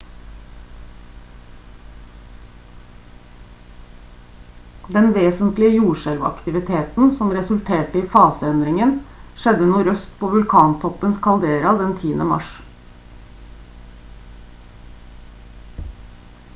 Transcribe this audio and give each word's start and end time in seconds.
den 4.95 5.09
vesentlige 5.17 5.67
jordskjelvaktiviteten 5.75 7.11
som 7.19 7.35
resulterte 7.35 8.01
i 8.01 8.09
fase-endringen 8.15 8.95
skjedde 9.43 9.67
nordøst 9.73 10.17
på 10.23 10.31
vulkantoppens 10.33 11.21
kaldera 11.29 11.75
den 11.85 11.93
10. 12.01 12.27
mars 12.33 12.53